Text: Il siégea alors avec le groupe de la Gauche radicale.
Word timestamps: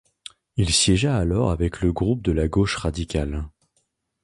Il 0.57 0.73
siégea 0.73 1.15
alors 1.15 1.51
avec 1.51 1.81
le 1.81 1.91
groupe 1.93 2.23
de 2.23 2.31
la 2.31 2.47
Gauche 2.47 2.75
radicale. 2.75 3.45